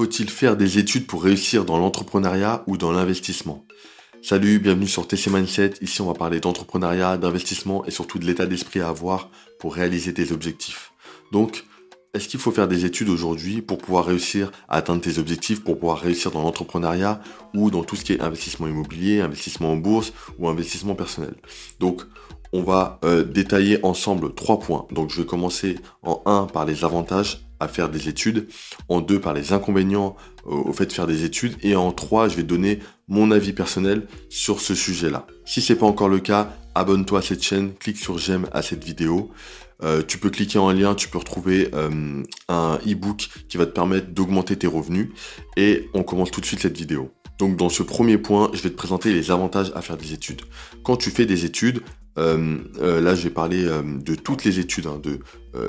Faut-il 0.00 0.30
faire 0.30 0.56
des 0.56 0.78
études 0.78 1.06
pour 1.06 1.22
réussir 1.22 1.66
dans 1.66 1.76
l'entrepreneuriat 1.76 2.64
ou 2.66 2.78
dans 2.78 2.90
l'investissement? 2.90 3.66
Salut, 4.22 4.58
bienvenue 4.58 4.88
sur 4.88 5.06
TC 5.06 5.28
Mindset. 5.28 5.74
Ici, 5.82 6.00
on 6.00 6.06
va 6.06 6.14
parler 6.14 6.40
d'entrepreneuriat, 6.40 7.18
d'investissement 7.18 7.84
et 7.84 7.90
surtout 7.90 8.18
de 8.18 8.24
l'état 8.24 8.46
d'esprit 8.46 8.80
à 8.80 8.88
avoir 8.88 9.28
pour 9.58 9.74
réaliser 9.74 10.14
tes 10.14 10.32
objectifs. 10.32 10.92
Donc, 11.32 11.66
est-ce 12.14 12.28
qu'il 12.28 12.40
faut 12.40 12.50
faire 12.50 12.66
des 12.66 12.86
études 12.86 13.10
aujourd'hui 13.10 13.60
pour 13.60 13.76
pouvoir 13.76 14.06
réussir 14.06 14.50
à 14.70 14.76
atteindre 14.76 15.02
tes 15.02 15.18
objectifs, 15.18 15.62
pour 15.62 15.78
pouvoir 15.78 15.98
réussir 15.98 16.30
dans 16.30 16.40
l'entrepreneuriat 16.40 17.20
ou 17.54 17.70
dans 17.70 17.84
tout 17.84 17.94
ce 17.94 18.04
qui 18.06 18.14
est 18.14 18.22
investissement 18.22 18.68
immobilier, 18.68 19.20
investissement 19.20 19.72
en 19.72 19.76
bourse 19.76 20.14
ou 20.38 20.48
investissement 20.48 20.94
personnel? 20.94 21.34
Donc, 21.78 22.04
on 22.54 22.62
va 22.62 23.00
euh, 23.04 23.22
détailler 23.22 23.84
ensemble 23.84 24.34
trois 24.34 24.60
points. 24.60 24.86
Donc, 24.92 25.10
je 25.10 25.20
vais 25.20 25.26
commencer 25.26 25.78
en 26.02 26.22
un 26.24 26.46
par 26.46 26.64
les 26.64 26.86
avantages 26.86 27.49
à 27.60 27.68
faire 27.68 27.90
des 27.90 28.08
études, 28.08 28.48
en 28.88 29.00
deux 29.00 29.20
par 29.20 29.34
les 29.34 29.52
inconvénients 29.52 30.16
euh, 30.46 30.50
au 30.50 30.72
fait 30.72 30.86
de 30.86 30.92
faire 30.92 31.06
des 31.06 31.24
études, 31.24 31.54
et 31.62 31.76
en 31.76 31.92
trois, 31.92 32.28
je 32.28 32.36
vais 32.36 32.42
donner 32.42 32.80
mon 33.06 33.30
avis 33.30 33.52
personnel 33.52 34.06
sur 34.28 34.60
ce 34.60 34.74
sujet-là. 34.74 35.26
Si 35.44 35.60
c'est 35.60 35.76
pas 35.76 35.86
encore 35.86 36.08
le 36.08 36.18
cas, 36.18 36.56
abonne-toi 36.74 37.18
à 37.18 37.22
cette 37.22 37.42
chaîne, 37.42 37.74
clique 37.74 37.98
sur 37.98 38.18
j'aime 38.18 38.46
à 38.52 38.62
cette 38.62 38.82
vidéo. 38.82 39.30
Euh, 39.82 40.02
tu 40.06 40.18
peux 40.18 40.30
cliquer 40.30 40.58
en 40.58 40.72
lien, 40.72 40.94
tu 40.94 41.08
peux 41.08 41.18
retrouver 41.18 41.70
euh, 41.74 42.22
un 42.48 42.78
e-book 42.86 43.28
qui 43.48 43.56
va 43.56 43.66
te 43.66 43.72
permettre 43.72 44.08
d'augmenter 44.08 44.56
tes 44.56 44.66
revenus. 44.66 45.08
Et 45.56 45.88
on 45.94 46.02
commence 46.02 46.30
tout 46.30 46.40
de 46.40 46.46
suite 46.46 46.60
cette 46.60 46.76
vidéo. 46.76 47.10
Donc 47.38 47.56
dans 47.56 47.70
ce 47.70 47.82
premier 47.82 48.18
point, 48.18 48.50
je 48.52 48.62
vais 48.62 48.70
te 48.70 48.76
présenter 48.76 49.12
les 49.12 49.30
avantages 49.30 49.72
à 49.74 49.80
faire 49.80 49.96
des 49.96 50.12
études. 50.12 50.42
Quand 50.84 50.96
tu 50.96 51.10
fais 51.10 51.24
des 51.24 51.46
études, 51.46 51.82
là 52.16 53.14
je 53.14 53.22
vais 53.22 53.30
parler 53.30 53.64
de 53.64 54.14
toutes 54.14 54.44
les 54.44 54.58
études, 54.58 54.86
hein, 54.86 55.00
de 55.02 55.20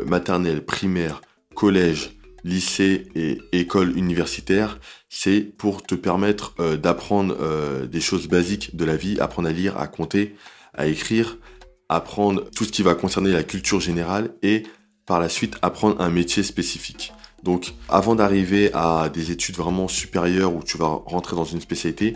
maternelle, 0.06 0.66
primaire, 0.66 1.22
collège, 1.56 2.18
lycée 2.44 3.08
et 3.16 3.40
école 3.52 3.98
universitaire, 3.98 4.80
c'est 5.10 5.42
pour 5.42 5.84
te 5.84 5.96
permettre 5.96 6.56
euh, 6.60 6.78
d'apprendre 6.78 7.36
euh, 7.40 7.86
des 7.86 8.02
choses 8.02 8.28
basiques 8.28 8.76
de 8.76 8.86
la 8.86 8.96
vie, 8.96 9.20
apprendre 9.20 9.50
à 9.50 9.52
lire, 9.52 9.78
à 9.78 9.88
compter, 9.88 10.36
à 10.74 10.88
écrire, 10.88 11.38
apprendre 11.90 12.50
tout 12.56 12.64
ce 12.64 12.72
qui 12.72 12.82
va 12.82 12.96
concerner 12.96 13.32
la 13.32 13.44
culture 13.44 13.80
générale 13.80 14.34
et 14.42 14.64
par 15.06 15.20
la 15.20 15.30
suite 15.30 15.58
apprendre 15.62 16.00
un 16.00 16.10
métier 16.10 16.44
spécifique. 16.44 17.14
Donc 17.44 17.74
avant 17.90 18.16
d'arriver 18.16 18.72
à 18.74 19.10
des 19.10 19.32
études 19.32 19.58
vraiment 19.58 19.88
supérieures 19.88 20.56
où 20.56 20.64
tu 20.64 20.78
vas 20.78 20.88
rentrer 20.88 21.36
dans 21.36 21.44
une 21.44 21.60
spécialité, 21.60 22.16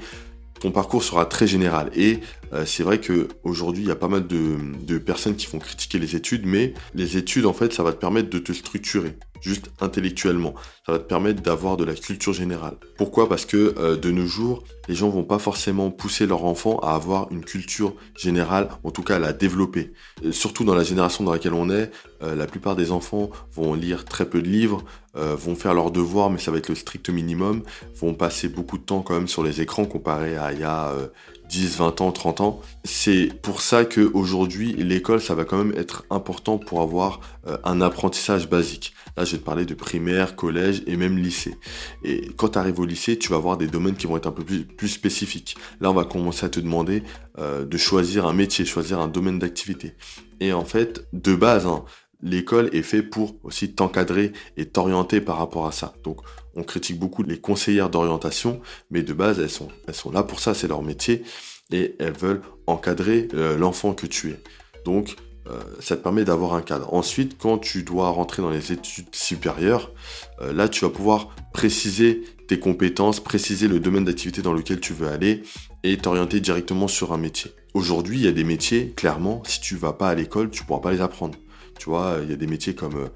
ton 0.61 0.71
parcours 0.71 1.03
sera 1.03 1.25
très 1.25 1.47
général. 1.47 1.91
Et 1.95 2.19
euh, 2.53 2.65
c'est 2.65 2.83
vrai 2.83 2.99
qu'aujourd'hui, 2.99 3.83
il 3.83 3.87
y 3.87 3.91
a 3.91 3.95
pas 3.95 4.07
mal 4.07 4.25
de, 4.27 4.97
personnes 4.97 5.35
qui 5.35 5.45
font 5.45 5.59
critiquer 5.59 5.99
les 5.99 6.15
études, 6.15 6.45
mais 6.45 6.73
les 6.93 7.17
études, 7.17 7.45
en 7.45 7.53
fait, 7.53 7.73
ça 7.73 7.83
va 7.83 7.91
te 7.91 7.97
permettre 7.97 8.29
de 8.29 8.39
te 8.39 8.53
structurer 8.53 9.17
juste 9.45 9.69
intellectuellement. 9.79 10.55
Ça 10.85 10.93
va 10.93 10.99
te 10.99 11.03
permettre 11.03 11.41
d'avoir 11.41 11.77
de 11.77 11.83
la 11.83 11.93
culture 11.93 12.33
générale. 12.33 12.75
Pourquoi? 12.97 13.29
Parce 13.29 13.45
que 13.45 13.75
euh, 13.77 13.95
de 13.95 14.09
nos 14.11 14.25
jours, 14.25 14.63
les 14.87 14.95
gens 14.95 15.09
vont 15.09 15.23
pas 15.23 15.39
forcément 15.39 15.91
pousser 15.91 16.25
leur 16.25 16.45
enfant 16.45 16.79
à 16.79 16.95
avoir 16.95 17.31
une 17.31 17.45
culture 17.45 17.93
générale, 18.17 18.69
en 18.83 18.91
tout 18.91 19.03
cas 19.03 19.17
à 19.17 19.19
la 19.19 19.33
développer. 19.33 19.93
surtout 20.31 20.63
dans 20.63 20.75
la 20.75 20.83
génération 20.83 21.23
dans 21.23 21.31
laquelle 21.31 21.53
on 21.53 21.69
est, 21.69 21.91
euh, 22.23 22.35
la 22.35 22.47
plupart 22.47 22.75
des 22.75 22.91
enfants 22.91 23.29
vont 23.53 23.73
lire 23.75 24.05
très 24.05 24.25
peu 24.25 24.41
de 24.41 24.47
livres, 24.47 24.83
euh, 25.15 25.35
vont 25.35 25.55
faire 25.55 25.73
leurs 25.73 25.91
devoirs, 25.91 26.29
mais 26.29 26.39
ça 26.39 26.51
va 26.51 26.57
être 26.57 26.69
le 26.69 26.75
strict 26.75 27.09
minimum, 27.09 27.61
vont 27.99 28.13
passer 28.13 28.49
beaucoup 28.49 28.77
de 28.77 28.83
temps 28.83 29.01
quand 29.01 29.13
même 29.13 29.27
sur 29.27 29.43
les 29.43 29.61
écrans 29.61 29.85
comparé 29.85 30.37
à 30.37 30.53
il 30.53 30.59
y 30.59 30.63
a 30.63 30.93
10, 31.49 31.77
20 31.77 32.01
ans, 32.01 32.11
30 32.11 32.41
ans. 32.41 32.61
C'est 32.83 33.29
pour 33.41 33.61
ça 33.61 33.85
qu'aujourd'hui, 33.85 34.73
l'école, 34.73 35.21
ça 35.21 35.35
va 35.35 35.45
quand 35.45 35.57
même 35.57 35.77
être 35.77 36.05
important 36.09 36.57
pour 36.57 36.81
avoir 36.81 37.19
un 37.63 37.81
apprentissage 37.81 38.49
basique. 38.49 38.93
Là, 39.17 39.23
je 39.23 39.31
vais 39.33 39.37
te 39.37 39.43
parler 39.43 39.65
de 39.65 39.73
primaire, 39.73 40.35
collège 40.35 40.83
et 40.87 40.97
même 40.97 41.17
lycée. 41.17 41.55
Et 42.03 42.29
quand 42.35 42.49
tu 42.49 42.59
arrives 42.59 42.79
au 42.79 42.85
lycée, 42.85 43.17
tu 43.17 43.29
vas 43.29 43.37
avoir 43.37 43.57
des 43.57 43.67
domaines 43.67 43.95
qui 43.95 44.07
vont 44.07 44.17
être 44.17 44.27
un 44.27 44.31
peu 44.31 44.43
plus, 44.43 44.87
spécifiques. 44.89 45.55
Là, 45.79 45.89
on 45.89 45.93
va 45.93 46.03
commencer 46.03 46.45
à 46.45 46.49
te 46.49 46.59
demander 46.59 47.03
euh, 47.39 47.65
de 47.65 47.77
choisir 47.77 48.25
un 48.25 48.33
métier, 48.33 48.65
choisir 48.65 48.99
un 48.99 49.07
domaine 49.07 49.39
d'activité. 49.39 49.93
Et 50.39 50.51
en 50.51 50.65
fait, 50.65 51.07
de 51.13 51.33
base, 51.33 51.65
hein, 51.65 51.85
l'école 52.21 52.69
est 52.73 52.81
fait 52.81 53.03
pour 53.03 53.35
aussi 53.43 53.73
t'encadrer 53.73 54.33
et 54.57 54.65
t'orienter 54.65 55.21
par 55.21 55.37
rapport 55.37 55.65
à 55.65 55.71
ça. 55.71 55.93
Donc, 56.03 56.19
on 56.55 56.63
critique 56.63 56.99
beaucoup 56.99 57.23
les 57.23 57.39
conseillères 57.39 57.89
d'orientation, 57.89 58.61
mais 58.89 59.03
de 59.03 59.13
base, 59.13 59.39
elles 59.39 59.49
sont, 59.49 60.11
là 60.11 60.23
pour 60.23 60.39
ça, 60.39 60.53
c'est 60.53 60.67
leur 60.67 60.81
métier, 60.81 61.23
et 61.71 61.95
elles 61.99 62.13
veulent 62.13 62.41
encadrer 62.67 63.27
euh, 63.33 63.57
l'enfant 63.57 63.93
que 63.93 64.05
tu 64.05 64.31
es. 64.31 64.39
Donc, 64.85 65.15
euh, 65.47 65.59
ça 65.79 65.95
te 65.95 66.01
permet 66.01 66.23
d'avoir 66.23 66.53
un 66.53 66.61
cadre. 66.61 66.93
Ensuite, 66.93 67.37
quand 67.37 67.57
tu 67.57 67.83
dois 67.83 68.09
rentrer 68.09 68.41
dans 68.41 68.49
les 68.49 68.71
études 68.71 69.13
supérieures, 69.13 69.91
euh, 70.41 70.53
là, 70.53 70.69
tu 70.69 70.85
vas 70.85 70.91
pouvoir 70.91 71.35
préciser 71.53 72.23
tes 72.47 72.59
compétences, 72.59 73.19
préciser 73.19 73.67
le 73.67 73.79
domaine 73.79 74.05
d'activité 74.05 74.41
dans 74.41 74.53
lequel 74.53 74.79
tu 74.79 74.93
veux 74.93 75.07
aller 75.07 75.43
et 75.83 75.97
t'orienter 75.97 76.39
directement 76.39 76.87
sur 76.87 77.13
un 77.13 77.17
métier. 77.17 77.51
Aujourd'hui, 77.73 78.17
il 78.17 78.25
y 78.25 78.27
a 78.27 78.31
des 78.31 78.43
métiers, 78.43 78.93
clairement, 78.95 79.43
si 79.45 79.59
tu 79.59 79.75
vas 79.75 79.93
pas 79.93 80.09
à 80.09 80.15
l'école, 80.15 80.49
tu 80.49 80.63
pourras 80.63 80.81
pas 80.81 80.91
les 80.91 81.01
apprendre. 81.01 81.37
Tu 81.77 81.89
vois, 81.89 82.19
il 82.23 82.29
y 82.29 82.33
a 82.33 82.37
des 82.37 82.47
métiers 82.47 82.73
comme 82.73 83.09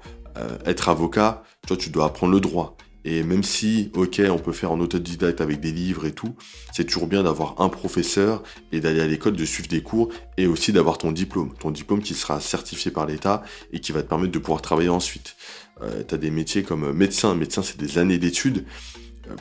être 0.64 0.88
avocat, 0.88 1.42
toi, 1.66 1.76
tu 1.76 1.90
dois 1.90 2.06
apprendre 2.06 2.32
le 2.32 2.40
droit. 2.40 2.76
Et 3.04 3.22
même 3.22 3.42
si, 3.42 3.90
ok, 3.94 4.20
on 4.30 4.38
peut 4.38 4.52
faire 4.52 4.72
en 4.72 4.80
autodidacte 4.80 5.40
avec 5.40 5.60
des 5.60 5.72
livres 5.72 6.06
et 6.06 6.12
tout, 6.12 6.34
c'est 6.72 6.84
toujours 6.84 7.06
bien 7.06 7.22
d'avoir 7.22 7.60
un 7.60 7.68
professeur 7.68 8.42
et 8.72 8.80
d'aller 8.80 9.00
à 9.00 9.06
l'école, 9.06 9.36
de 9.36 9.44
suivre 9.44 9.68
des 9.68 9.82
cours 9.82 10.10
et 10.36 10.46
aussi 10.46 10.72
d'avoir 10.72 10.98
ton 10.98 11.12
diplôme. 11.12 11.54
Ton 11.58 11.70
diplôme 11.70 12.02
qui 12.02 12.14
sera 12.14 12.40
certifié 12.40 12.90
par 12.90 13.06
l'État 13.06 13.42
et 13.72 13.80
qui 13.80 13.92
va 13.92 14.02
te 14.02 14.08
permettre 14.08 14.32
de 14.32 14.38
pouvoir 14.38 14.60
travailler 14.60 14.90
ensuite. 14.90 15.36
Euh, 15.82 16.02
tu 16.06 16.14
as 16.14 16.18
des 16.18 16.30
métiers 16.30 16.62
comme 16.62 16.92
médecin. 16.92 17.34
Médecin, 17.34 17.62
c'est 17.62 17.78
des 17.78 17.98
années 17.98 18.18
d'études. 18.18 18.64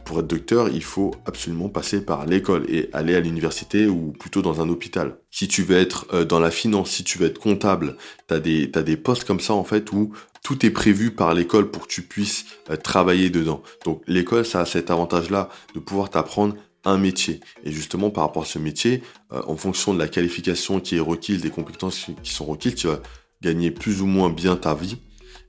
Pour 0.06 0.20
être 0.20 0.28
docteur, 0.28 0.70
il 0.70 0.84
faut 0.84 1.14
absolument 1.26 1.70
passer 1.70 2.04
par 2.04 2.26
l'école 2.26 2.66
et 2.70 2.90
aller 2.94 3.16
à 3.16 3.20
l'université 3.20 3.88
ou 3.88 4.12
plutôt 4.12 4.42
dans 4.42 4.62
un 4.62 4.70
hôpital. 4.70 5.18
Si 5.32 5.48
tu 5.48 5.64
veux 5.64 5.78
être 5.78 6.08
euh, 6.14 6.26
dans 6.26 6.40
la 6.40 6.52
finance, 6.52 6.92
si 6.92 7.04
tu 7.04 7.18
veux 7.18 7.28
être 7.28 7.40
comptable, 7.40 7.96
tu 8.28 8.34
as 8.34 8.40
des, 8.40 8.72
as 8.76 8.82
des 8.82 8.98
postes 8.98 9.26
comme 9.26 9.40
ça 9.40 9.54
en 9.54 9.64
fait 9.64 9.92
où 9.92 10.14
tout 10.44 10.66
est 10.66 10.72
prévu 10.72 11.12
par 11.12 11.34
l'école 11.34 11.70
pour 11.70 11.84
que 11.84 11.94
tu 11.94 12.02
puisses 12.02 12.46
euh, 12.70 12.76
travailler 12.76 13.30
dedans. 13.30 13.62
Donc 13.86 14.02
l'école, 14.08 14.46
ça 14.46 14.62
a 14.62 14.66
cet 14.66 14.92
avantage-là 14.92 15.50
de 15.76 15.80
pouvoir 15.80 16.10
t'apprendre 16.10 16.56
un 16.86 16.98
métier. 16.98 17.42
Et 17.64 17.72
justement, 17.72 18.10
par 18.10 18.24
rapport 18.24 18.44
à 18.44 18.46
ce 18.46 18.60
métier, 18.60 19.04
euh, 19.32 19.42
en 19.48 19.58
fonction 19.58 19.94
de 19.94 20.00
la 20.00 20.08
qualification 20.08 20.80
qui 20.80 20.98
est 20.98 21.02
requise, 21.02 21.42
des 21.42 21.50
compétences 21.50 22.08
qui 22.24 22.34
sont 22.34 22.46
requises, 22.46 22.76
tu 22.76 22.88
vas 22.88 23.02
gagner 23.42 23.72
plus 23.72 24.02
ou 24.02 24.06
moins 24.06 24.30
bien 24.30 24.56
ta 24.56 24.74
vie 24.74 24.98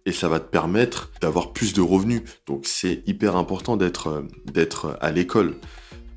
et 0.06 0.12
ça 0.12 0.28
va 0.28 0.41
te 0.41 0.50
permettre 0.50 1.11
d'avoir 1.21 1.53
plus 1.53 1.72
de 1.72 1.81
revenus. 1.81 2.22
Donc 2.47 2.66
c'est 2.66 3.03
hyper 3.06 3.37
important 3.37 3.77
d'être 3.77 4.09
euh, 4.09 4.94
à 5.00 5.11
l'école. 5.11 5.56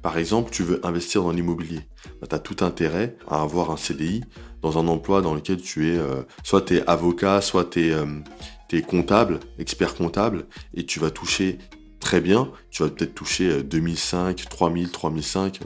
Par 0.02 0.18
exemple, 0.18 0.52
tu 0.52 0.64
veux 0.64 0.86
investir 0.86 1.24
dans 1.24 1.32
l'immobilier. 1.32 1.82
Bah, 2.20 2.28
tu 2.28 2.36
as 2.36 2.40
tout 2.40 2.58
intérêt 2.64 3.16
à 3.28 3.42
avoir 3.42 3.72
un 3.72 3.78
CDI 3.78 4.24
dans 4.62 4.78
un 4.78 4.88
emploi 4.88 5.22
dans 5.22 5.34
lequel 5.34 5.62
tu 5.62 5.90
es, 5.90 6.00
soit 6.44 6.62
tu 6.62 6.80
avocat, 6.88 7.42
soit 7.42 7.66
tu 7.66 7.92
es, 7.92 8.82
comptable, 8.82 9.40
expert 9.60 9.94
comptable, 9.96 10.46
et 10.74 10.86
tu 10.86 11.00
vas 11.00 11.12
toucher 11.12 11.58
très 12.04 12.20
bien. 12.20 12.52
Tu 12.70 12.84
vas 12.84 12.90
peut-être 12.90 13.16
toucher 13.16 13.64
2005, 13.64 14.50
3000, 14.50 14.92
3005, 14.92 15.60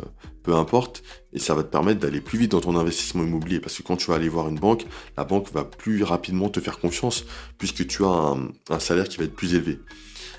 peu 0.43 0.53
importe. 0.53 1.03
Et 1.33 1.39
ça 1.39 1.55
va 1.55 1.63
te 1.63 1.69
permettre 1.69 1.99
d'aller 1.99 2.21
plus 2.21 2.37
vite 2.37 2.51
dans 2.51 2.61
ton 2.61 2.77
investissement 2.77 3.23
immobilier. 3.23 3.59
Parce 3.59 3.75
que 3.75 3.83
quand 3.83 3.97
tu 3.97 4.07
vas 4.07 4.15
aller 4.15 4.29
voir 4.29 4.47
une 4.47 4.59
banque, 4.59 4.85
la 5.17 5.25
banque 5.25 5.51
va 5.51 5.65
plus 5.65 6.03
rapidement 6.03 6.49
te 6.49 6.59
faire 6.59 6.79
confiance 6.79 7.25
puisque 7.57 7.87
tu 7.87 8.05
as 8.05 8.35
un, 8.69 8.79
salaire 8.79 9.09
qui 9.09 9.17
va 9.17 9.23
être 9.23 9.35
plus 9.35 9.55
élevé. 9.55 9.79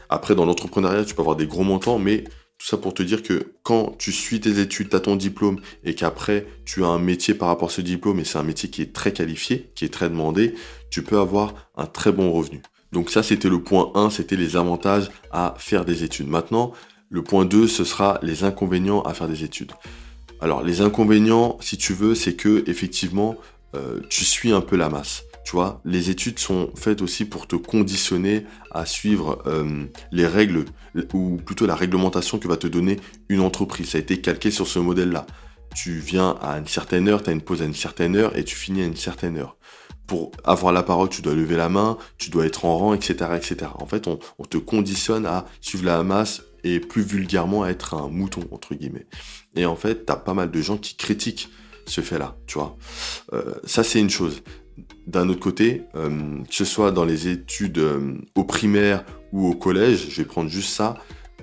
Après, 0.08 0.37
dans 0.37 0.47
l'entrepreneuriat, 0.47 1.04
tu 1.04 1.14
peux 1.14 1.20
avoir 1.20 1.37
des 1.37 1.48
gros 1.48 1.64
montants, 1.64 1.98
mais 1.98 2.22
tout 2.58 2.66
ça 2.66 2.76
pour 2.76 2.94
te 2.94 3.03
dire 3.03 3.22
que 3.25 3.53
quand 3.64 3.97
tu 3.98 4.12
suis 4.12 4.41
tes 4.41 4.60
études, 4.60 4.91
tu 4.91 4.97
as 4.97 5.00
ton 5.00 5.16
diplôme 5.16 5.60
et 5.84 5.94
qu'après 5.94 6.47
tu 6.64 6.84
as 6.84 6.88
un 6.88 6.98
métier 6.98 7.34
par 7.34 7.48
rapport 7.48 7.69
à 7.69 7.72
ce 7.72 7.81
diplôme 7.81 8.20
et 8.20 8.25
c'est 8.25 8.38
un 8.38 8.44
métier 8.44 8.70
qui 8.70 8.82
est 8.82 8.92
très 8.92 9.12
qualifié, 9.12 9.70
qui 9.75 9.84
est 9.84 9.92
très 9.92 10.08
demandé, 10.08 10.54
tu 10.91 11.03
peux 11.03 11.19
avoir 11.19 11.54
un 11.76 11.87
très 11.87 12.12
bon 12.12 12.32
revenu. 12.32 12.62
Donc 12.93 13.10
ça 13.10 13.22
c'était 13.22 13.49
le 13.49 13.62
point 13.62 13.91
1, 13.94 14.10
c'était 14.10 14.37
les 14.37 14.56
avantages 14.56 15.10
à 15.31 15.54
faire 15.59 15.84
des 15.84 16.04
études. 16.04 16.28
Maintenant, 16.28 16.72
le 17.10 17.22
point 17.22 17.44
2, 17.44 17.67
ce 17.67 17.85
sera 17.85 18.19
les 18.23 18.44
inconvénients 18.44 19.02
à 19.02 19.14
faire 19.14 19.29
des 19.29 19.44
études. 19.44 19.73
Alors 20.40 20.62
les 20.62 20.81
inconvénients, 20.81 21.56
si 21.61 21.76
tu 21.76 21.93
veux, 21.93 22.14
c'est 22.14 22.35
que 22.35 22.64
effectivement, 22.69 23.37
euh, 23.75 24.00
tu 24.08 24.25
suis 24.25 24.52
un 24.52 24.61
peu 24.61 24.76
la 24.76 24.88
masse. 24.88 25.25
Tu 25.44 25.52
vois, 25.52 25.81
les 25.85 26.11
études 26.11 26.38
sont 26.38 26.70
faites 26.76 27.00
aussi 27.00 27.25
pour 27.25 27.46
te 27.46 27.56
conditionner 27.56 28.44
à 28.70 28.85
suivre 28.85 29.43
euh, 29.46 29.85
les 30.12 30.26
règles, 30.26 30.67
ou 31.14 31.38
plutôt 31.38 31.67
la 31.67 31.75
réglementation 31.75 32.38
que 32.38 32.46
va 32.46 32.58
te 32.58 32.67
donner 32.67 32.99
une 33.29 33.40
entreprise. 33.40 33.90
Ça 33.90 33.99
a 33.99 34.00
été 34.00 34.20
calqué 34.20 34.50
sur 34.50 34.67
ce 34.67 34.79
modèle-là. 34.79 35.26
Tu 35.75 35.93
viens 35.99 36.37
à 36.43 36.58
une 36.58 36.67
certaine 36.67 37.08
heure, 37.08 37.23
tu 37.23 37.31
as 37.31 37.32
une 37.32 37.40
pause 37.40 37.62
à 37.62 37.64
une 37.64 37.75
certaine 37.75 38.17
heure 38.17 38.37
et 38.37 38.44
tu 38.44 38.56
finis 38.56 38.82
à 38.82 38.87
une 38.87 38.96
certaine 38.96 39.38
heure. 39.38 39.56
Pour 40.08 40.32
avoir 40.43 40.72
la 40.72 40.82
parole, 40.82 41.08
tu 41.08 41.22
dois 41.22 41.34
lever 41.34 41.56
la 41.56 41.69
main, 41.69 41.96
tu 42.16 42.31
dois 42.31 42.46
être 42.46 42.64
en 42.64 42.76
rang, 42.76 42.94
etc. 42.94 43.31
etc. 43.37 43.70
En 43.75 43.87
fait, 43.87 44.08
on, 44.08 44.19
te 44.44 44.58
conditionne 44.58 45.26
à 45.26 45.44
suivre 45.60 45.84
la 45.84 46.02
masse 46.02 46.43
et 46.64 46.81
plus 46.81 47.02
vulgairement 47.02 47.62
à 47.62 47.69
être 47.69 47.94
un 47.94 48.08
mouton, 48.08 48.40
entre 48.50 48.75
guillemets. 48.75 49.06
Et 49.55 49.66
en 49.66 49.76
fait, 49.76 50.06
tu 50.06 50.12
as 50.12 50.16
pas 50.16 50.34
mal 50.34 50.50
de 50.50 50.60
gens 50.60 50.78
qui 50.78 50.96
critiquent 50.96 51.50
ce 51.87 52.00
fait-là, 52.00 52.37
tu 52.46 52.58
vois. 52.58 52.76
Euh, 53.32 53.55
ça, 53.64 53.84
c'est 53.84 54.00
une 54.00 54.10
chose 54.10 54.43
d'un 55.06 55.28
autre 55.28 55.40
côté, 55.40 55.82
euh, 55.94 56.43
que 56.44 56.54
ce 56.54 56.64
soit 56.64 56.90
dans 56.90 57.04
les 57.04 57.28
études 57.28 57.78
euh, 57.78 58.14
au 58.34 58.44
primaire 58.44 59.04
ou 59.32 59.49
au 59.49 59.54
collège, 59.54 60.08
je 60.11 60.22
vais 60.22 60.28
prendre 60.28 60.50
juste 60.50 60.70
ça, 60.70 60.96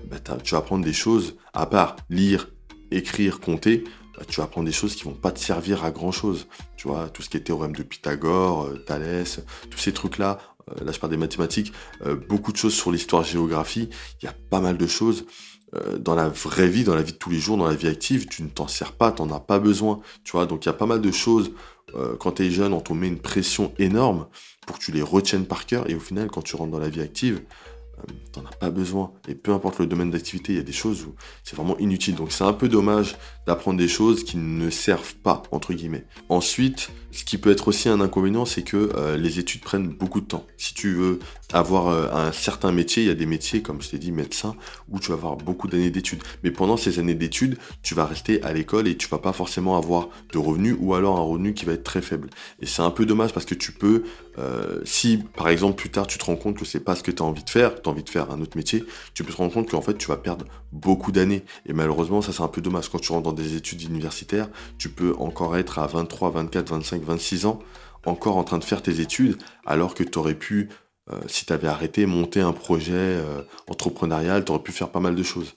bah, 0.09 0.17
tu 0.43 0.51
vas 0.51 0.59
apprendre 0.59 0.85
des 0.85 0.93
choses, 0.93 1.35
à 1.53 1.65
part 1.65 1.95
lire, 2.09 2.49
écrire, 2.91 3.39
compter, 3.39 3.83
tu 4.27 4.37
vas 4.37 4.45
apprendre 4.45 4.65
des 4.65 4.73
choses 4.73 4.95
qui 4.95 5.03
vont 5.03 5.13
pas 5.13 5.31
te 5.31 5.39
servir 5.39 5.83
à 5.83 5.91
grand 5.91 6.11
chose. 6.11 6.47
Tu 6.77 6.87
vois, 6.87 7.09
tout 7.09 7.21
ce 7.21 7.29
qui 7.29 7.37
est 7.37 7.41
théorème 7.41 7.75
de 7.75 7.83
Pythagore, 7.83 8.65
euh, 8.65 8.77
Thalès, 8.77 9.41
tous 9.69 9.77
ces 9.77 9.93
trucs-là, 9.93 10.39
euh, 10.69 10.85
là 10.85 10.91
je 10.91 10.99
parle 10.99 11.11
des 11.11 11.17
mathématiques, 11.17 11.73
euh, 12.05 12.15
beaucoup 12.15 12.51
de 12.51 12.57
choses 12.57 12.73
sur 12.73 12.91
l'histoire-géographie, 12.91 13.89
il 14.21 14.25
y 14.25 14.27
a 14.27 14.35
pas 14.49 14.59
mal 14.59 14.77
de 14.77 14.87
choses. 14.87 15.25
dans 15.99 16.15
la 16.15 16.29
vraie 16.29 16.69
vie, 16.69 16.85
dans 16.85 16.95
la 16.95 17.01
vie 17.01 17.11
de 17.11 17.17
tous 17.17 17.29
les 17.29 17.39
jours, 17.39 17.57
dans 17.57 17.67
la 17.67 17.75
vie 17.75 17.89
active, 17.89 18.27
tu 18.27 18.43
ne 18.43 18.47
t'en 18.47 18.67
sers 18.67 18.93
pas, 18.93 19.11
tu 19.11 19.21
n'en 19.21 19.35
as 19.35 19.41
pas 19.41 19.59
besoin. 19.59 19.99
Tu 20.23 20.31
vois, 20.31 20.45
donc 20.45 20.63
il 20.63 20.67
y 20.67 20.69
a 20.69 20.73
pas 20.73 20.85
mal 20.85 21.01
de 21.01 21.11
choses. 21.11 21.51
quand 22.19 22.33
tu 22.33 22.45
es 22.45 22.49
jeune, 22.49 22.71
on 22.71 22.79
te 22.79 22.93
met 22.93 23.09
une 23.09 23.19
pression 23.19 23.73
énorme 23.77 24.27
pour 24.65 24.79
que 24.79 24.85
tu 24.85 24.93
les 24.93 25.01
retiennes 25.01 25.45
par 25.45 25.65
cœur. 25.65 25.89
Et 25.89 25.95
au 25.95 25.99
final, 25.99 26.29
quand 26.31 26.43
tu 26.43 26.55
rentres 26.55 26.71
dans 26.71 26.79
la 26.79 26.87
vie 26.87 27.01
active, 27.01 27.41
euh, 27.99 28.13
t'en 28.31 28.41
as 28.45 28.55
pas 28.55 28.69
besoin. 28.69 29.11
Et 29.27 29.35
peu 29.35 29.53
importe 29.53 29.79
le 29.79 29.87
domaine 29.87 30.11
d'activité, 30.11 30.53
il 30.53 30.57
y 30.57 30.59
a 30.59 30.63
des 30.63 30.71
choses 30.71 31.03
où 31.03 31.15
c'est 31.43 31.55
vraiment 31.55 31.77
inutile. 31.77 32.15
Donc 32.15 32.31
c'est 32.31 32.43
un 32.43 32.53
peu 32.53 32.67
dommage 32.67 33.17
d'apprendre 33.47 33.77
des 33.77 33.87
choses 33.87 34.23
qui 34.23 34.37
ne 34.37 34.69
servent 34.69 35.15
pas, 35.15 35.43
entre 35.51 35.73
guillemets. 35.73 36.05
Ensuite, 36.29 36.89
ce 37.11 37.23
qui 37.23 37.37
peut 37.37 37.51
être 37.51 37.67
aussi 37.69 37.87
un 37.87 38.01
inconvénient, 38.01 38.45
c'est 38.45 38.63
que 38.63 38.91
euh, 38.95 39.15
les 39.15 39.39
études 39.39 39.61
prennent 39.61 39.87
beaucoup 39.87 40.19
de 40.19 40.25
temps. 40.25 40.45
Si 40.57 40.73
tu 40.73 40.93
veux 40.93 41.19
avoir 41.53 41.87
euh, 41.87 42.09
un 42.11 42.31
certain 42.31 42.71
métier, 42.71 43.03
il 43.03 43.07
y 43.07 43.11
a 43.11 43.15
des 43.15 43.25
métiers, 43.25 43.61
comme 43.61 43.81
je 43.81 43.89
t'ai 43.89 43.97
dit, 43.97 44.11
médecin, 44.11 44.55
où 44.89 44.99
tu 44.99 45.09
vas 45.09 45.13
avoir 45.13 45.37
beaucoup 45.37 45.67
d'années 45.67 45.91
d'études. 45.91 46.21
Mais 46.43 46.51
pendant 46.51 46.75
ces 46.75 46.99
années 46.99 47.15
d'études, 47.15 47.57
tu 47.83 47.95
vas 47.95 48.05
rester 48.05 48.43
à 48.43 48.51
l'école 48.51 48.87
et 48.87 48.97
tu 48.97 49.07
vas 49.07 49.19
pas 49.19 49.33
forcément 49.33 49.77
avoir 49.77 50.09
de 50.33 50.37
revenus 50.37 50.75
ou 50.79 50.93
alors 50.93 51.17
un 51.17 51.23
revenu 51.23 51.53
qui 51.53 51.65
va 51.65 51.73
être 51.73 51.83
très 51.83 52.01
faible. 52.01 52.29
Et 52.59 52.65
c'est 52.65 52.81
un 52.81 52.91
peu 52.91 53.05
dommage 53.05 53.31
parce 53.31 53.45
que 53.45 53.55
tu 53.55 53.71
peux, 53.71 54.03
si 54.83 55.19
par 55.37 55.47
exemple 55.47 55.75
plus 55.75 55.89
tard 55.89 56.07
tu 56.07 56.17
te 56.17 56.25
rends 56.25 56.35
compte 56.35 56.57
que 56.57 56.65
c'est 56.65 56.81
pas 56.81 56.95
ce 56.95 57.03
que 57.03 57.11
tu 57.11 57.23
as 57.23 57.25
envie 57.25 57.43
de 57.43 57.49
faire, 57.49 57.73
envie 57.85 58.03
de 58.03 58.09
faire 58.09 58.31
un 58.31 58.41
autre 58.41 58.57
métier, 58.57 58.83
tu 59.13 59.23
peux 59.23 59.31
te 59.31 59.37
rendre 59.37 59.53
compte 59.53 59.69
qu'en 59.69 59.81
fait, 59.81 59.97
tu 59.97 60.07
vas 60.07 60.17
perdre 60.17 60.45
beaucoup 60.71 61.11
d'années. 61.11 61.43
Et 61.65 61.73
malheureusement, 61.73 62.21
ça, 62.21 62.31
c'est 62.31 62.43
un 62.43 62.47
peu 62.47 62.61
dommage. 62.61 62.89
Quand 62.89 62.99
tu 62.99 63.11
rentres 63.11 63.23
dans 63.23 63.33
des 63.35 63.55
études 63.55 63.83
universitaires, 63.83 64.49
tu 64.77 64.89
peux 64.89 65.13
encore 65.19 65.57
être 65.57 65.79
à 65.79 65.87
23, 65.87 66.31
24, 66.31 66.69
25, 66.69 67.03
26 67.03 67.45
ans, 67.45 67.59
encore 68.05 68.37
en 68.37 68.43
train 68.43 68.57
de 68.57 68.63
faire 68.63 68.81
tes 68.81 69.01
études, 69.01 69.37
alors 69.65 69.93
que 69.93 70.03
tu 70.03 70.17
aurais 70.17 70.35
pu, 70.35 70.69
euh, 71.11 71.19
si 71.27 71.45
tu 71.45 71.53
avais 71.53 71.67
arrêté, 71.67 72.05
monter 72.05 72.41
un 72.41 72.53
projet 72.53 72.93
euh, 72.93 73.41
entrepreneurial, 73.67 74.45
tu 74.45 74.51
aurais 74.51 74.63
pu 74.63 74.71
faire 74.71 74.89
pas 74.89 74.99
mal 74.99 75.15
de 75.15 75.23
choses. 75.23 75.55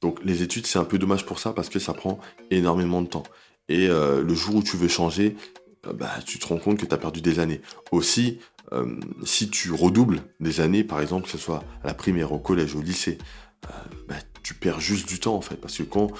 Donc 0.00 0.18
les 0.24 0.42
études, 0.42 0.66
c'est 0.66 0.78
un 0.78 0.84
peu 0.84 0.98
dommage 0.98 1.26
pour 1.26 1.38
ça 1.38 1.52
parce 1.52 1.68
que 1.68 1.78
ça 1.78 1.92
prend 1.92 2.18
énormément 2.50 3.02
de 3.02 3.08
temps. 3.08 3.24
Et 3.68 3.88
euh, 3.88 4.22
le 4.22 4.34
jour 4.34 4.56
où 4.56 4.62
tu 4.62 4.76
veux 4.76 4.88
changer, 4.88 5.36
bah, 5.94 6.10
tu 6.24 6.38
te 6.38 6.46
rends 6.46 6.58
compte 6.58 6.78
que 6.78 6.86
tu 6.86 6.94
as 6.94 6.98
perdu 6.98 7.20
des 7.20 7.38
années. 7.38 7.60
Aussi, 7.90 8.38
si 9.24 9.50
tu 9.50 9.72
redoubles 9.72 10.22
des 10.38 10.60
années, 10.60 10.84
par 10.84 11.00
exemple, 11.00 11.24
que 11.24 11.30
ce 11.32 11.38
soit 11.38 11.64
à 11.82 11.88
la 11.88 11.94
primaire, 11.94 12.30
au 12.30 12.38
collège, 12.38 12.76
au 12.76 12.80
lycée, 12.82 13.18
bah, 14.08 14.14
tu 14.44 14.54
perds 14.54 14.78
juste 14.78 15.08
du 15.08 15.18
temps 15.18 15.34
en 15.34 15.40
fait. 15.40 15.56
Parce 15.56 15.76
que 15.78 15.82
quand 15.82 16.12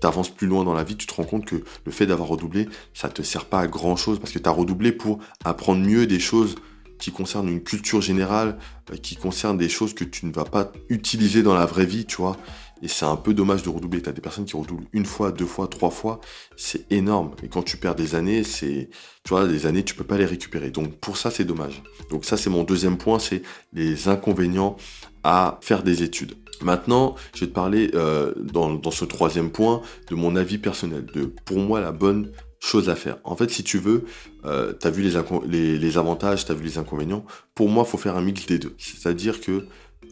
tu 0.00 0.06
avances 0.06 0.30
plus 0.30 0.46
loin 0.46 0.64
dans 0.64 0.74
la 0.74 0.84
vie, 0.84 0.96
tu 0.96 1.06
te 1.06 1.14
rends 1.14 1.24
compte 1.24 1.44
que 1.44 1.56
le 1.84 1.92
fait 1.92 2.06
d'avoir 2.06 2.28
redoublé, 2.28 2.68
ça 2.94 3.08
te 3.08 3.22
sert 3.22 3.46
pas 3.46 3.60
à 3.60 3.66
grand 3.66 3.96
chose. 3.96 4.18
Parce 4.18 4.32
que 4.32 4.38
tu 4.38 4.48
as 4.48 4.52
redoublé 4.52 4.92
pour 4.92 5.18
apprendre 5.44 5.84
mieux 5.84 6.06
des 6.06 6.20
choses 6.20 6.56
qui 6.98 7.12
concernent 7.12 7.48
une 7.48 7.62
culture 7.62 8.00
générale, 8.00 8.58
qui 9.02 9.16
concernent 9.16 9.58
des 9.58 9.68
choses 9.68 9.94
que 9.94 10.04
tu 10.04 10.26
ne 10.26 10.32
vas 10.32 10.44
pas 10.44 10.72
utiliser 10.88 11.42
dans 11.42 11.54
la 11.54 11.64
vraie 11.64 11.86
vie, 11.86 12.04
tu 12.04 12.16
vois. 12.16 12.36
Et 12.82 12.88
c'est 12.88 13.04
un 13.04 13.16
peu 13.16 13.34
dommage 13.34 13.62
de 13.62 13.68
redoubler. 13.68 14.02
Tu 14.02 14.08
as 14.08 14.12
des 14.12 14.20
personnes 14.20 14.44
qui 14.44 14.56
redoublent 14.56 14.86
une 14.92 15.06
fois, 15.06 15.32
deux 15.32 15.46
fois, 15.46 15.68
trois 15.68 15.90
fois. 15.90 16.20
C'est 16.56 16.90
énorme. 16.92 17.32
Et 17.42 17.48
quand 17.48 17.62
tu 17.62 17.76
perds 17.76 17.94
des 17.94 18.14
années, 18.14 18.44
c'est, 18.44 18.90
tu 19.24 19.30
vois, 19.30 19.46
des 19.46 19.66
années, 19.66 19.84
tu 19.84 19.94
peux 19.94 20.04
pas 20.04 20.18
les 20.18 20.26
récupérer. 20.26 20.70
Donc 20.70 20.96
pour 20.96 21.16
ça, 21.16 21.30
c'est 21.30 21.44
dommage. 21.44 21.82
Donc 22.10 22.24
ça, 22.24 22.36
c'est 22.36 22.50
mon 22.50 22.64
deuxième 22.64 22.98
point, 22.98 23.18
c'est 23.18 23.42
les 23.72 24.08
inconvénients 24.08 24.76
à 25.24 25.58
faire 25.62 25.82
des 25.82 26.02
études. 26.02 26.36
Maintenant, 26.62 27.14
je 27.34 27.40
vais 27.40 27.46
te 27.46 27.52
parler 27.52 27.90
euh, 27.94 28.32
dans, 28.36 28.90
ce 28.90 29.04
troisième 29.04 29.50
point 29.50 29.82
de 30.10 30.14
mon 30.14 30.36
avis 30.36 30.58
personnel, 30.58 31.06
de 31.06 31.26
pour 31.26 31.58
moi 31.58 31.80
la 31.80 31.92
bonne 31.92 32.32
chose 32.60 32.88
à 32.88 32.96
faire. 32.96 33.18
En 33.24 33.36
fait, 33.36 33.50
si 33.50 33.62
tu 33.62 33.78
veux, 33.78 34.04
euh, 34.44 34.72
tu 34.80 34.86
as 34.86 34.90
vu 34.90 35.02
les, 35.02 35.78
les, 35.78 35.98
avantages, 35.98 36.44
tu 36.44 36.52
as 36.52 36.54
vu 36.54 36.64
les 36.64 36.78
inconvénients. 36.78 37.24
Pour 37.54 37.68
moi, 37.68 37.84
il 37.86 37.90
faut 37.90 37.98
faire 37.98 38.16
un 38.16 38.22
mix 38.22 38.46
des 38.46 38.58
deux. 38.58 38.74
C'est-à-dire 38.78 39.40
que 39.40 39.66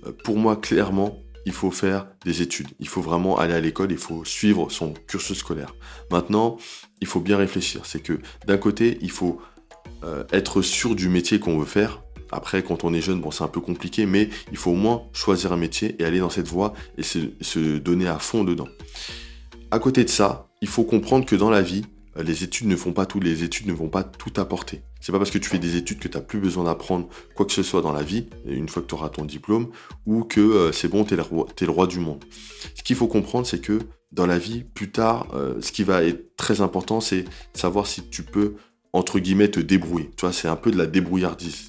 euh, 0.06 0.12
pour 0.24 0.36
moi, 0.36 0.56
clairement, 0.56 1.18
il 1.46 1.52
faut 1.52 1.70
faire 1.70 2.08
des 2.24 2.42
études. 2.42 2.68
Il 2.80 2.88
faut 2.88 3.00
vraiment 3.00 3.38
aller 3.38 3.54
à 3.54 3.60
l'école, 3.60 3.92
il 3.92 3.98
faut 3.98 4.24
suivre 4.24 4.68
son 4.68 4.92
cursus 5.06 5.38
scolaire. 5.38 5.74
Maintenant, 6.10 6.58
il 7.00 7.06
faut 7.06 7.20
bien 7.20 7.38
réfléchir. 7.38 7.86
C'est 7.86 8.00
que 8.00 8.18
d'un 8.46 8.58
côté, 8.58 8.98
il 9.00 9.12
faut 9.12 9.40
euh, 10.04 10.24
être 10.32 10.60
sûr 10.60 10.96
du 10.96 11.08
métier 11.08 11.38
qu'on 11.38 11.58
veut 11.58 11.64
faire. 11.64 12.02
Après, 12.32 12.64
quand 12.64 12.82
on 12.82 12.92
est 12.92 13.00
jeune, 13.00 13.20
bon, 13.20 13.30
c'est 13.30 13.44
un 13.44 13.48
peu 13.48 13.60
compliqué, 13.60 14.04
mais 14.04 14.28
il 14.50 14.58
faut 14.58 14.72
au 14.72 14.74
moins 14.74 15.04
choisir 15.12 15.52
un 15.52 15.56
métier 15.56 15.94
et 16.00 16.04
aller 16.04 16.18
dans 16.18 16.30
cette 16.30 16.48
voie 16.48 16.74
et 16.98 17.04
se 17.04 17.78
donner 17.78 18.08
à 18.08 18.18
fond 18.18 18.42
dedans. 18.42 18.68
À 19.70 19.78
côté 19.78 20.04
de 20.04 20.10
ça, 20.10 20.48
il 20.60 20.68
faut 20.68 20.82
comprendre 20.82 21.26
que 21.26 21.36
dans 21.36 21.50
la 21.50 21.62
vie, 21.62 21.84
les 22.22 22.44
études 22.44 22.66
ne 22.66 22.76
font 22.76 22.92
pas 22.92 23.06
tout, 23.06 23.20
les 23.20 23.44
études 23.44 23.66
ne 23.66 23.72
vont 23.72 23.88
pas 23.88 24.04
tout 24.04 24.32
apporter. 24.36 24.82
C'est 25.00 25.12
pas 25.12 25.18
parce 25.18 25.30
que 25.30 25.38
tu 25.38 25.48
fais 25.48 25.58
des 25.58 25.76
études 25.76 25.98
que 25.98 26.08
tu 26.08 26.16
n'as 26.16 26.22
plus 26.22 26.40
besoin 26.40 26.64
d'apprendre 26.64 27.08
quoi 27.34 27.46
que 27.46 27.52
ce 27.52 27.62
soit 27.62 27.82
dans 27.82 27.92
la 27.92 28.02
vie, 28.02 28.28
une 28.46 28.68
fois 28.68 28.82
que 28.82 28.88
tu 28.88 28.94
auras 28.94 29.08
ton 29.08 29.24
diplôme, 29.24 29.68
ou 30.04 30.24
que 30.24 30.40
euh, 30.40 30.72
c'est 30.72 30.88
bon, 30.88 31.04
tu 31.04 31.14
es, 31.14 31.16
le 31.16 31.70
roi 31.70 31.86
du 31.86 31.98
monde. 31.98 32.24
Ce 32.74 32.82
qu'il 32.82 32.96
faut 32.96 33.08
comprendre, 33.08 33.46
c'est 33.46 33.60
que 33.60 33.80
dans 34.12 34.26
la 34.26 34.38
vie, 34.38 34.64
plus 34.64 34.90
tard, 34.90 35.28
euh, 35.34 35.60
ce 35.60 35.72
qui 35.72 35.84
va 35.84 36.02
être 36.02 36.36
très 36.36 36.60
important, 36.60 37.00
c'est 37.00 37.24
savoir 37.54 37.86
si 37.86 38.08
tu 38.08 38.22
peux, 38.22 38.54
entre 38.92 39.18
guillemets, 39.18 39.50
te 39.50 39.60
débrouiller. 39.60 40.10
Tu 40.16 40.22
vois, 40.22 40.32
c'est 40.32 40.48
un 40.48 40.56
peu 40.56 40.70
de 40.70 40.78
la 40.78 40.86
débrouillardise. 40.86 41.68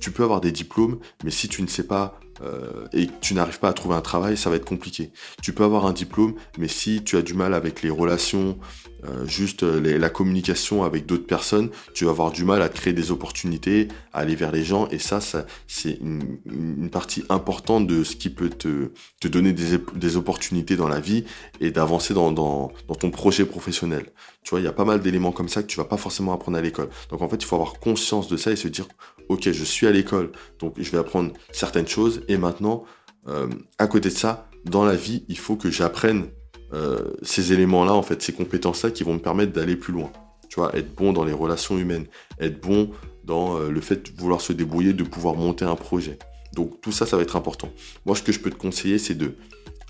Tu 0.00 0.12
peux 0.12 0.22
avoir 0.22 0.40
des 0.40 0.52
diplômes, 0.52 1.00
mais 1.24 1.30
si 1.30 1.48
tu 1.48 1.60
ne 1.60 1.66
sais 1.66 1.82
pas 1.82 2.20
euh, 2.42 2.86
et 2.92 3.08
tu 3.20 3.34
n'arrives 3.34 3.58
pas 3.58 3.68
à 3.68 3.72
trouver 3.72 3.94
un 3.94 4.00
travail, 4.00 4.36
ça 4.36 4.50
va 4.50 4.56
être 4.56 4.64
compliqué. 4.64 5.10
Tu 5.42 5.52
peux 5.52 5.64
avoir 5.64 5.86
un 5.86 5.92
diplôme, 5.92 6.34
mais 6.58 6.68
si 6.68 7.02
tu 7.02 7.16
as 7.16 7.22
du 7.22 7.34
mal 7.34 7.54
avec 7.54 7.82
les 7.82 7.90
relations, 7.90 8.58
euh, 9.04 9.26
juste 9.26 9.62
euh, 9.62 9.98
la 9.98 10.10
communication 10.10 10.82
avec 10.82 11.06
d'autres 11.06 11.26
personnes, 11.26 11.70
tu 11.94 12.04
vas 12.04 12.10
avoir 12.10 12.32
du 12.32 12.44
mal 12.44 12.62
à 12.62 12.68
créer 12.68 12.92
des 12.92 13.12
opportunités, 13.12 13.86
à 14.12 14.20
aller 14.20 14.34
vers 14.34 14.50
les 14.50 14.64
gens, 14.64 14.88
et 14.88 14.98
ça, 14.98 15.20
c'est 15.68 15.98
une, 16.00 16.90
partie 16.90 17.22
importante 17.28 17.86
de 17.86 18.02
ce 18.02 18.16
qui 18.16 18.30
peut 18.30 18.48
te, 18.48 18.90
donner 19.28 19.52
des, 19.52 20.16
opportunités 20.16 20.74
dans 20.74 20.88
la 20.88 21.00
vie 21.00 21.24
et 21.60 21.70
d'avancer 21.70 22.14
dans, 22.14 22.32
dans, 22.32 22.72
dans 22.88 22.94
ton 22.94 23.10
projet 23.10 23.44
professionnel. 23.44 24.06
Tu 24.42 24.50
vois, 24.50 24.60
il 24.60 24.64
y 24.64 24.68
a 24.68 24.72
pas 24.72 24.86
mal 24.86 25.00
d'éléments 25.00 25.32
comme 25.32 25.48
ça 25.48 25.62
que 25.62 25.68
tu 25.68 25.76
vas 25.76 25.84
pas 25.84 25.98
forcément 25.98 26.32
apprendre 26.32 26.56
à 26.56 26.62
l'école. 26.62 26.88
Donc 27.10 27.20
en 27.20 27.28
fait, 27.28 27.36
il 27.36 27.44
faut 27.44 27.56
avoir 27.56 27.74
conscience 27.74 28.28
de 28.28 28.36
ça 28.36 28.50
et 28.50 28.56
se 28.56 28.66
dire, 28.66 28.86
ok, 29.28 29.50
je 29.52 29.64
suis 29.64 29.86
à 29.86 29.92
l'école, 29.92 30.32
donc 30.58 30.74
je 30.78 30.90
vais 30.90 30.98
apprendre 30.98 31.32
certaines 31.52 31.86
choses 31.86 32.22
et 32.28 32.36
maintenant, 32.36 32.84
euh, 33.26 33.48
à 33.78 33.86
côté 33.86 34.08
de 34.10 34.14
ça, 34.14 34.48
dans 34.64 34.84
la 34.84 34.94
vie, 34.94 35.24
il 35.28 35.38
faut 35.38 35.56
que 35.56 35.70
j'apprenne 35.70 36.26
euh, 36.72 37.10
ces 37.22 37.52
éléments-là, 37.52 37.94
en 37.94 38.02
fait, 38.02 38.22
ces 38.22 38.32
compétences-là 38.32 38.90
qui 38.90 39.02
vont 39.02 39.14
me 39.14 39.18
permettre 39.18 39.52
d'aller 39.52 39.76
plus 39.76 39.92
loin. 39.92 40.12
Tu 40.48 40.60
vois, 40.60 40.74
être 40.76 40.94
bon 40.94 41.12
dans 41.12 41.24
les 41.24 41.32
relations 41.32 41.78
humaines, 41.78 42.06
être 42.40 42.60
bon 42.60 42.90
dans 43.24 43.58
euh, 43.58 43.70
le 43.70 43.80
fait 43.80 44.12
de 44.12 44.20
vouloir 44.20 44.40
se 44.40 44.52
débrouiller, 44.52 44.92
de 44.92 45.04
pouvoir 45.04 45.34
monter 45.34 45.64
un 45.64 45.76
projet. 45.76 46.18
Donc 46.54 46.80
tout 46.80 46.92
ça, 46.92 47.06
ça 47.06 47.16
va 47.16 47.22
être 47.22 47.36
important. 47.36 47.70
Moi, 48.06 48.16
ce 48.16 48.22
que 48.22 48.32
je 48.32 48.40
peux 48.40 48.50
te 48.50 48.56
conseiller, 48.56 48.98
c'est 48.98 49.14
de 49.14 49.34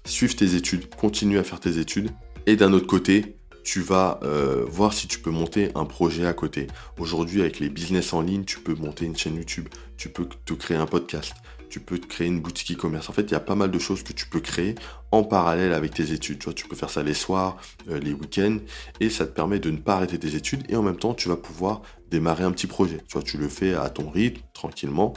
suivre 0.04 0.34
tes 0.34 0.54
études, 0.54 0.94
continuer 0.94 1.38
à 1.38 1.44
faire 1.44 1.60
tes 1.60 1.78
études, 1.78 2.10
et 2.46 2.56
d'un 2.56 2.72
autre 2.72 2.86
côté, 2.86 3.36
tu 3.62 3.80
vas 3.80 4.20
voir 4.66 4.94
si 4.94 5.06
tu 5.06 5.18
peux 5.18 5.30
monter 5.30 5.70
un 5.74 5.84
projet 5.84 6.26
à 6.26 6.32
côté. 6.32 6.68
Aujourd'hui, 6.98 7.42
avec 7.42 7.60
les 7.60 7.68
business 7.68 8.14
en 8.14 8.22
ligne, 8.22 8.44
tu 8.44 8.60
peux 8.60 8.74
monter 8.74 9.04
une 9.04 9.16
chaîne 9.16 9.36
YouTube, 9.36 9.68
tu 9.98 10.08
peux 10.08 10.26
te 10.46 10.54
créer 10.54 10.78
un 10.78 10.86
podcast, 10.86 11.34
tu 11.78 11.84
peux 11.84 11.98
créer 11.98 12.26
une 12.26 12.40
boutique 12.40 12.72
e-commerce. 12.72 13.08
En 13.08 13.12
fait, 13.12 13.22
il 13.22 13.32
y 13.32 13.36
a 13.36 13.40
pas 13.40 13.54
mal 13.54 13.70
de 13.70 13.78
choses 13.78 14.02
que 14.02 14.12
tu 14.12 14.26
peux 14.26 14.40
créer 14.40 14.74
en 15.12 15.22
parallèle 15.22 15.72
avec 15.72 15.94
tes 15.94 16.12
études. 16.12 16.38
Tu, 16.38 16.44
vois, 16.44 16.54
tu 16.54 16.66
peux 16.66 16.76
faire 16.76 16.90
ça 16.90 17.02
les 17.02 17.14
soirs, 17.14 17.56
euh, 17.88 17.98
les 18.00 18.12
week-ends, 18.12 18.58
et 19.00 19.10
ça 19.10 19.26
te 19.26 19.32
permet 19.32 19.60
de 19.60 19.70
ne 19.70 19.76
pas 19.76 19.94
arrêter 19.94 20.18
tes 20.18 20.34
études, 20.34 20.64
et 20.68 20.76
en 20.76 20.82
même 20.82 20.96
temps, 20.96 21.14
tu 21.14 21.28
vas 21.28 21.36
pouvoir 21.36 21.82
démarrer 22.10 22.44
un 22.44 22.50
petit 22.50 22.66
projet. 22.66 22.98
Tu 23.06 23.12
vois, 23.12 23.22
tu 23.22 23.38
le 23.38 23.48
fais 23.48 23.74
à 23.74 23.88
ton 23.90 24.10
rythme, 24.10 24.42
tranquillement, 24.54 25.14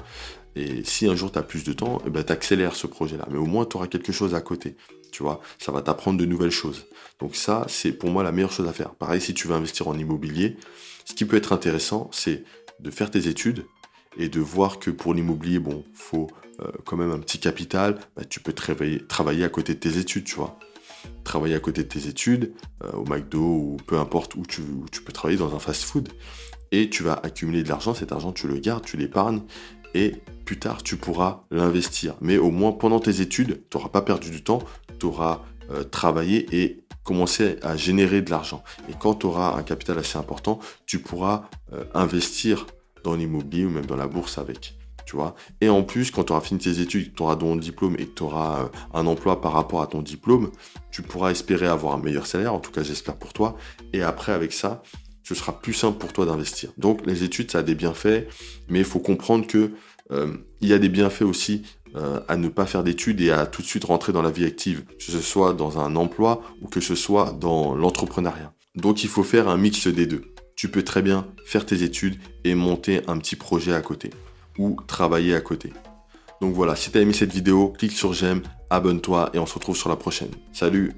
et 0.56 0.84
si 0.84 1.08
un 1.08 1.16
jour 1.16 1.32
tu 1.32 1.40
as 1.40 1.44
plus 1.44 1.64
de 1.64 1.74
temps, 1.74 2.02
eh 2.06 2.10
ben, 2.10 2.24
tu 2.24 2.32
accélères 2.32 2.76
ce 2.76 2.88
projet-là. 2.88 3.28
Mais 3.32 3.38
au 3.38 3.46
moins, 3.46 3.66
tu 3.66 3.78
auras 3.78 3.88
quelque 3.88 4.12
chose 4.12 4.36
à 4.36 4.42
côté. 4.42 4.76
Tu 5.12 5.24
vois, 5.24 5.42
ça 5.58 5.72
va 5.72 5.82
t'apprendre 5.82 6.20
de 6.20 6.26
nouvelles 6.26 6.52
choses. 6.52 6.86
Donc 7.20 7.36
ça, 7.36 7.66
c'est 7.68 7.92
pour 7.92 8.10
moi 8.10 8.24
la 8.24 8.32
meilleure 8.32 8.52
chose 8.52 8.68
à 8.68 8.74
faire. 8.74 8.94
Pareil, 8.96 9.22
si 9.22 9.34
tu 9.34 9.48
veux 9.48 9.56
investir 9.56 9.88
en 9.88 9.98
immobilier, 9.98 10.58
ce 11.06 11.14
qui 11.14 11.26
peut 11.26 11.38
être 11.38 11.54
intéressant, 11.54 12.10
c'est 12.14 12.44
de 12.80 12.92
faire 12.92 13.12
tes 13.12 13.28
études, 13.28 13.66
et 14.18 14.30
de 14.30 14.40
voir 14.40 14.80
que 14.80 14.92
pour 14.92 15.14
l'immobilier, 15.14 15.60
bon, 15.60 15.84
faut 15.94 16.28
euh, 16.62 16.72
quand 16.86 16.98
même 16.98 17.12
un 17.12 17.20
petit 17.20 17.40
capital, 17.40 18.00
bah, 18.16 18.24
tu 18.26 18.40
peux 18.40 18.54
travailler, 18.54 19.44
à 19.44 19.50
côté 19.50 19.74
de 19.74 19.80
tes 19.80 19.98
études, 19.98 20.26
tu 20.26 20.36
vois. 20.36 20.60
Travailler 21.24 21.56
à 21.56 21.60
côté 21.60 21.84
de 21.84 21.88
tes 21.88 22.08
études, 22.08 22.54
euh, 22.84 22.92
au 22.92 23.06
McDo 23.06 23.40
ou 23.40 23.78
peu 23.88 23.98
importe 23.98 24.36
où 24.36 24.46
tu, 24.46 24.62
tu 24.92 25.02
peux 25.02 25.12
travailler 25.12 25.40
dans 25.40 25.56
un 25.56 25.60
fast-food. 25.60 26.10
Et 26.72 26.90
tu 26.90 27.04
vas 27.04 27.20
accumuler 27.24 27.64
de 27.64 27.70
l'argent, 27.70 27.94
cet 27.94 28.12
argent 28.12 28.32
tu 28.32 28.48
le 28.48 28.58
gardes, 28.58 28.86
tu 28.86 28.98
l'épargnes, 28.98 29.42
et 29.94 30.14
plus 30.46 30.60
tard 30.60 30.84
tu 30.84 30.98
pourras 30.98 31.44
l'investir. 31.52 32.16
Mais 32.22 32.38
au 32.38 32.52
moins 32.52 32.72
pendant 32.72 33.00
tes 33.00 33.22
études, 33.22 33.64
tu 33.70 33.78
n'auras 33.78 33.90
pas 33.90 34.02
perdu 34.02 34.30
du 34.30 34.44
temps, 34.44 34.60
tu 35.00 35.06
auras 35.06 35.44
euh, 35.72 35.84
travaillé 35.84 36.48
et 36.56 36.84
commencé 37.04 37.58
à 37.62 37.76
générer 37.76 38.22
de 38.22 38.30
l'argent. 38.30 38.64
Et 38.88 38.94
quand 38.98 39.16
tu 39.16 39.26
auras 39.26 39.58
un 39.58 39.64
capital 39.64 39.98
assez 39.98 40.18
important, 40.18 40.60
tu 40.86 41.00
pourras 41.00 41.50
investir 41.96 42.68
dans 43.04 43.16
l'immobilier 43.16 43.66
ou 43.66 43.70
même 43.70 43.86
dans 43.86 43.98
la 43.98 44.08
bourse 44.08 44.38
avec. 44.38 44.76
tu. 45.06 45.18
Et 45.60 45.70
en 45.70 45.84
plus, 45.84 46.12
quand 46.12 46.26
tu 46.26 46.32
auras 46.32 46.42
fini 46.42 46.60
tes 46.60 46.80
études, 46.80 47.14
tu 47.16 47.24
auras 47.24 47.36
ton 47.36 47.56
diplôme 47.56 47.96
et 48.00 48.06
que 48.06 48.16
tu 48.16 48.24
auras 48.24 48.64
euh, 48.64 48.68
un 48.94 49.06
emploi 49.08 49.42
par 49.42 49.54
rapport 49.54 49.82
à 49.82 49.88
ton 49.88 50.02
diplôme, 50.02 50.52
tu 50.92 51.02
pourras 51.02 51.32
espérer 51.32 51.68
avoir 51.68 51.94
un 51.96 52.02
meilleur 52.02 52.28
salaire, 52.28 52.54
en 52.54 52.60
tout 52.60 52.72
cas 52.72 52.84
j'espère 52.84 53.16
pour 53.18 53.34
toi. 53.34 53.58
Et 53.94 54.02
après, 54.02 54.32
avec 54.32 54.54
ça, 54.54 54.84
ce 55.24 55.36
sera 55.36 55.60
plus 55.60 55.74
simple 55.74 55.98
pour 55.98 56.14
toi 56.14 56.26
d'investir. 56.26 56.72
Donc 56.78 57.06
les 57.06 57.24
études, 57.24 57.52
ça 57.52 57.60
a 57.60 57.64
des 57.64 57.76
bienfaits, 57.76 58.28
mais 58.70 58.80
il 58.80 58.86
faut 58.86 59.00
comprendre 59.00 59.48
que 59.48 59.72
euh, 60.12 60.34
il 60.60 60.68
y 60.68 60.74
a 60.74 60.80
des 60.80 60.90
bienfaits 60.90 61.22
aussi 61.24 61.64
euh, 61.96 62.20
à 62.28 62.38
ne 62.38 62.48
pas 62.48 62.66
faire 62.66 62.84
d'études 62.84 63.22
et 63.22 63.32
à 63.32 63.46
tout 63.46 63.62
de 63.62 63.68
suite 63.68 63.86
rentrer 63.86 64.14
dans 64.14 64.22
la 64.22 64.32
vie 64.32 64.46
active, 64.46 64.84
que 64.86 65.04
ce 65.04 65.22
soit 65.22 65.54
dans 65.54 65.80
un 65.80 65.96
emploi 65.96 66.42
ou 66.62 66.68
que 66.68 66.82
ce 66.82 66.96
soit 66.96 67.32
dans 67.40 67.76
l'entrepreneuriat. 67.76 68.54
Donc 68.76 69.04
il 69.04 69.10
faut 69.10 69.24
faire 69.24 69.48
un 69.50 69.58
mix 69.58 69.88
des 69.88 70.06
deux. 70.06 70.24
Tu 70.62 70.70
peux 70.70 70.84
très 70.84 71.02
bien 71.02 71.26
faire 71.44 71.66
tes 71.66 71.82
études 71.82 72.20
et 72.44 72.54
monter 72.54 73.02
un 73.08 73.18
petit 73.18 73.36
projet 73.36 73.74
à 73.74 73.82
côté 73.82 74.12
ou 74.60 74.78
travailler 74.86 75.34
à 75.34 75.42
côté. 75.42 75.74
Donc 76.40 76.54
voilà, 76.54 76.76
si 76.76 76.92
tu 76.92 77.00
as 77.00 77.02
aimé 77.02 77.14
cette 77.14 77.34
vidéo, 77.34 77.70
clique 77.70 77.94
sur 77.94 78.14
j'aime, 78.14 78.44
abonne-toi 78.70 79.32
et 79.34 79.40
on 79.40 79.48
se 79.48 79.56
retrouve 79.56 79.76
sur 79.76 79.90
la 79.90 79.96
prochaine. 79.96 80.30
Salut 80.54 80.94